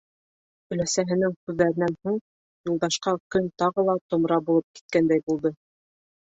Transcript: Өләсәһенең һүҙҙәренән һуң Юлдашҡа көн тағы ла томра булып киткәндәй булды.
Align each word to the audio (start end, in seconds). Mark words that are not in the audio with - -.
Өләсәһенең 0.75 1.35
һүҙҙәренән 1.35 1.93
һуң 2.07 2.17
Юлдашҡа 2.71 3.15
көн 3.37 3.47
тағы 3.65 3.87
ла 3.91 3.99
томра 4.15 4.43
булып 4.51 4.81
киткәндәй 4.83 5.27
булды. 5.31 5.57